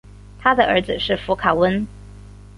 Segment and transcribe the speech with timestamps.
[0.39, 1.85] 他的儿子是佛卡温。